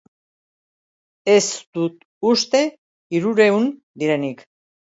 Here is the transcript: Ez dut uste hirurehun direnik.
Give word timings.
Ez 1.33 1.43
dut 1.79 2.01
uste 2.31 2.65
hirurehun 3.19 3.73
direnik. 4.07 4.47